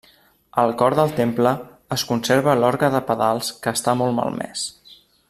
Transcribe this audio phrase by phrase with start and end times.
[0.61, 1.51] Al cor del temple
[1.97, 4.65] es conserva l'orgue de pedals que està molt malmès.